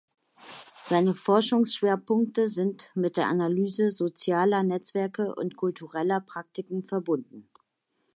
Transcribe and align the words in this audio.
Seine 0.83 1.13
Forschungsschwerpunkte 1.13 2.47
sind 2.49 2.91
mit 2.95 3.17
der 3.17 3.27
Analyse 3.27 3.91
sozialer 3.91 4.63
Netzwerke 4.63 5.35
und 5.35 5.55
kultureller 5.57 6.21
Praktiken 6.21 6.87
verbunden. 6.87 7.47